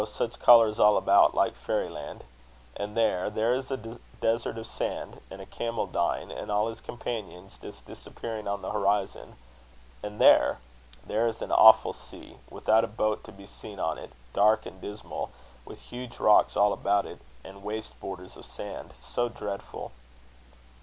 [0.07, 2.23] such colours all about, like fairyland!
[2.75, 3.77] And there, there is a
[4.19, 8.71] desert of sand, and a camel dying, and all his companions just disappearing on the
[8.71, 9.35] horizon.
[10.01, 10.57] And there,
[11.05, 14.81] there is an awful sea, without a boat to be seen on it, dark and
[14.81, 15.29] dismal,
[15.65, 19.91] with huge rocks all about it, and waste borders of sand so dreadful!"